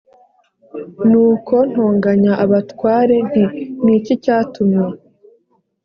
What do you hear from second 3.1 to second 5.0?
nti ni iki cyatumye